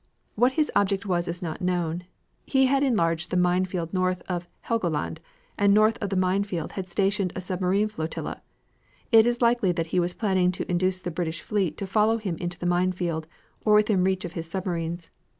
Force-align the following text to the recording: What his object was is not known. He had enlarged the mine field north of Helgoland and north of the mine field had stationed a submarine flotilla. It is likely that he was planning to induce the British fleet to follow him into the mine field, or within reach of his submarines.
What 0.33 0.53
his 0.53 0.71
object 0.75 1.05
was 1.05 1.27
is 1.27 1.43
not 1.43 1.61
known. 1.61 2.05
He 2.47 2.65
had 2.65 2.81
enlarged 2.81 3.29
the 3.29 3.37
mine 3.37 3.65
field 3.65 3.93
north 3.93 4.23
of 4.27 4.47
Helgoland 4.61 5.19
and 5.59 5.75
north 5.75 5.99
of 6.01 6.09
the 6.09 6.15
mine 6.15 6.43
field 6.43 6.71
had 6.71 6.89
stationed 6.89 7.31
a 7.35 7.39
submarine 7.39 7.87
flotilla. 7.87 8.41
It 9.11 9.27
is 9.27 9.43
likely 9.43 9.71
that 9.73 9.87
he 9.93 9.99
was 9.99 10.15
planning 10.15 10.51
to 10.53 10.67
induce 10.71 11.01
the 11.01 11.11
British 11.11 11.41
fleet 11.43 11.77
to 11.77 11.85
follow 11.85 12.17
him 12.17 12.35
into 12.37 12.57
the 12.57 12.65
mine 12.65 12.93
field, 12.93 13.27
or 13.63 13.75
within 13.75 14.03
reach 14.03 14.25
of 14.25 14.33
his 14.33 14.49
submarines. 14.49 15.11